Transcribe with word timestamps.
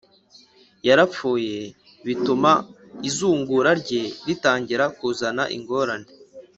yarapfuye 0.87 1.57
bituma 2.05 2.51
izungura 3.09 3.69
rye 3.81 4.01
ritangira 4.27 4.85
kuzana 4.97 5.43
ingorane 5.57 6.09